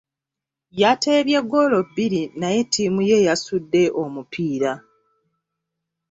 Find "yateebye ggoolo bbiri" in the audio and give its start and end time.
0.81-2.21